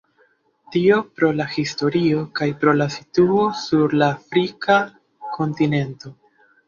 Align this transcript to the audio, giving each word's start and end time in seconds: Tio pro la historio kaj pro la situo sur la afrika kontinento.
Tio 0.75 0.95
pro 1.17 1.27
la 1.39 1.45
historio 1.57 2.23
kaj 2.39 2.47
pro 2.63 2.73
la 2.79 2.87
situo 2.95 3.45
sur 3.65 3.95
la 4.05 4.09
afrika 4.17 4.79
kontinento. 5.37 6.15